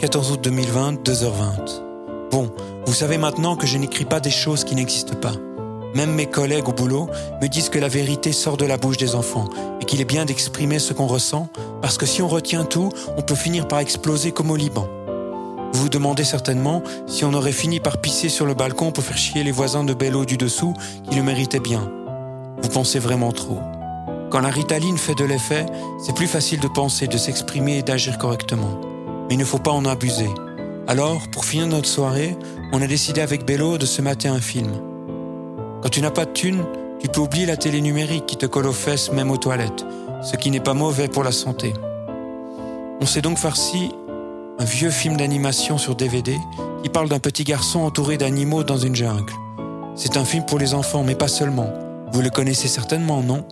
[0.00, 2.30] 14 août 2020, 2h20.
[2.30, 2.50] Bon,
[2.86, 5.34] vous savez maintenant que je n'écris pas des choses qui n'existent pas.
[5.94, 7.10] Même mes collègues au boulot
[7.42, 10.24] me disent que la vérité sort de la bouche des enfants et qu'il est bien
[10.24, 11.50] d'exprimer ce qu'on ressent
[11.82, 12.88] parce que si on retient tout,
[13.18, 14.88] on peut finir par exploser comme au Liban.
[15.74, 19.18] Vous vous demandez certainement si on aurait fini par pisser sur le balcon pour faire
[19.18, 20.72] chier les voisins de Bello du dessous
[21.10, 21.92] qui le méritaient bien.
[22.62, 23.58] Vous pensez vraiment trop.
[24.30, 25.66] Quand la ritaline fait de l'effet,
[26.02, 28.89] c'est plus facile de penser, de s'exprimer et d'agir correctement.
[29.30, 30.28] Mais il ne faut pas en abuser.
[30.88, 32.36] Alors, pour finir notre soirée,
[32.72, 34.72] on a décidé avec Bello de se mater un film.
[35.82, 36.64] Quand tu n'as pas de thunes,
[36.98, 39.86] tu peux oublier la télé numérique qui te colle aux fesses même aux toilettes,
[40.20, 41.72] ce qui n'est pas mauvais pour la santé.
[43.00, 43.92] On s'est donc farci
[44.58, 46.36] un vieux film d'animation sur DVD
[46.82, 49.32] qui parle d'un petit garçon entouré d'animaux dans une jungle.
[49.94, 51.72] C'est un film pour les enfants, mais pas seulement.
[52.12, 53.44] Vous le connaissez certainement, non?